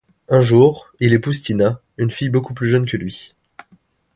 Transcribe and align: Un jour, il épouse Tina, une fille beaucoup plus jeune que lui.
Un 0.29 0.41
jour, 0.41 0.87
il 0.99 1.13
épouse 1.13 1.43
Tina, 1.43 1.79
une 1.99 2.09
fille 2.09 2.31
beaucoup 2.31 2.55
plus 2.55 2.67
jeune 2.67 2.87
que 2.87 2.97
lui. 2.97 3.35